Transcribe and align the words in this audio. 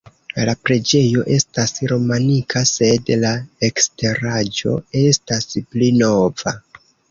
La 0.47 0.53
preĝejo 0.69 1.25
estas 1.35 1.73
romanika 1.91 2.63
sed 2.71 3.13
la 3.25 3.35
eksteraĵo 3.69 4.75
estas 5.05 5.49
pli 5.71 5.95
nova. 6.03 6.59